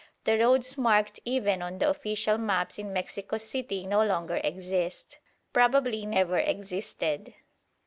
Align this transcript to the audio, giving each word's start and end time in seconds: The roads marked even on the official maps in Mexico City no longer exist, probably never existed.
The 0.23 0.39
roads 0.39 0.79
marked 0.79 1.19
even 1.25 1.61
on 1.61 1.77
the 1.77 1.87
official 1.87 2.39
maps 2.39 2.79
in 2.79 2.91
Mexico 2.91 3.37
City 3.37 3.85
no 3.85 4.03
longer 4.03 4.41
exist, 4.43 5.19
probably 5.53 6.07
never 6.07 6.39
existed. 6.39 7.35